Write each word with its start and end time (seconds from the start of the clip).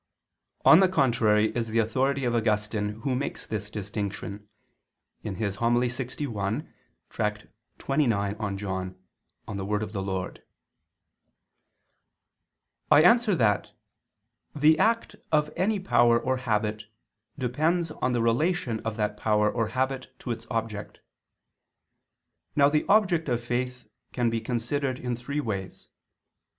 On 0.65 0.79
the 0.79 0.87
contrary 0.89 1.55
is 1.55 1.67
the 1.67 1.77
authority 1.77 2.25
of 2.25 2.33
Augustine 2.33 3.01
who 3.01 3.13
makes 3.13 3.45
this 3.45 3.69
distinction 3.69 4.47
(De 5.21 5.29
Verb. 5.29 5.53
Dom., 5.53 5.75
Serm. 5.75 6.17
lxi 6.25 6.67
Tract. 7.11 7.45
xxix 7.77 8.49
in 8.49 8.57
Joan.). 8.57 8.95
I 12.89 13.01
answer 13.03 13.35
that, 13.35 13.71
The 14.55 14.79
act 14.79 15.15
of 15.31 15.51
any 15.55 15.79
power 15.79 16.19
or 16.19 16.37
habit 16.37 16.85
depends 17.37 17.91
on 17.91 18.13
the 18.13 18.23
relation 18.23 18.79
of 18.79 18.97
that 18.97 19.17
power 19.17 19.51
or 19.51 19.67
habit 19.67 20.15
to 20.17 20.31
its 20.31 20.47
object. 20.49 21.01
Now 22.55 22.69
the 22.69 22.87
object 22.89 23.29
of 23.29 23.43
faith 23.43 23.87
can 24.11 24.31
be 24.31 24.41
considered 24.41 24.97
in 24.97 25.15
three 25.15 25.39
ways. 25.39 25.89